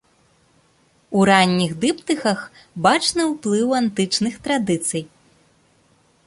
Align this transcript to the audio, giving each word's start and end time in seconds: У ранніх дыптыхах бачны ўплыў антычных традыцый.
У 1.17 1.27
ранніх 1.29 1.75
дыптыхах 1.83 2.39
бачны 2.87 3.21
ўплыў 3.33 3.77
антычных 3.81 4.33
традыцый. 4.49 5.03